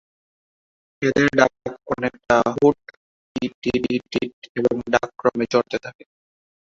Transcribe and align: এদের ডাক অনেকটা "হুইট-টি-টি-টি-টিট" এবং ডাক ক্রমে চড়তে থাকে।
এদের 1.01 1.27
ডাক 1.33 1.53
অনেকটা 1.93 2.35
"হুইট-টি-টি-টি-টিট" 2.53 4.35
এবং 4.59 4.75
ডাক 4.93 5.07
ক্রমে 5.19 5.45
চড়তে 5.53 5.77
থাকে। 5.85 6.03